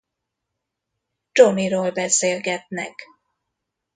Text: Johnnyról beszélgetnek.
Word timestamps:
Johnnyról 1.31 1.91
beszélgetnek. 1.91 3.05